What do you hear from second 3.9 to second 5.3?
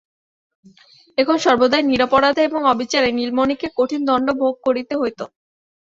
দণ্ড ভোগ করিতে হইত।